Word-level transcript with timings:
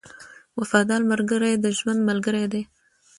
•وفادار 0.59 1.01
ملګری 1.11 1.53
د 1.57 1.65
ژوند 1.77 1.99
ملګری 2.09 2.45
دی. 2.53 2.61